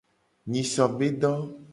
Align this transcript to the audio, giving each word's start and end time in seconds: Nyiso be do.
Nyiso 0.49 0.83
be 0.97 1.07
do. 1.21 1.31